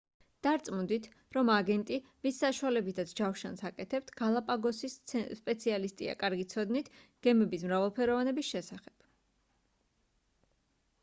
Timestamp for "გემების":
7.29-7.67